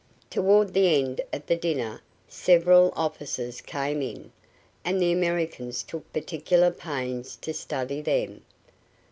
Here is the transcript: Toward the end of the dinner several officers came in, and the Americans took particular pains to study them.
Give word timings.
Toward 0.31 0.73
the 0.73 0.95
end 0.99 1.21
of 1.31 1.45
the 1.45 1.55
dinner 1.55 2.01
several 2.27 2.91
officers 2.95 3.61
came 3.61 4.01
in, 4.01 4.31
and 4.83 4.99
the 4.99 5.11
Americans 5.11 5.83
took 5.83 6.11
particular 6.11 6.71
pains 6.71 7.35
to 7.35 7.53
study 7.53 8.01
them. 8.01 8.41